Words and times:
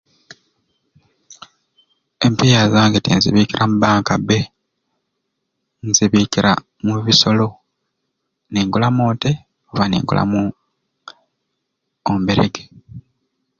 Empiiya 2.25 2.61
zange 2.73 2.99
tinzibiika 3.05 3.59
mu 3.69 3.75
banka 3.83 4.13
bbe 4.19 4.37
nzibiikira 5.87 6.51
mu 6.85 6.95
bisolo 7.05 7.47
ningulamu 8.51 9.01
onte 9.09 9.31
oba 9.71 9.85
ningulamu 9.87 10.41
omberege. 12.11 12.63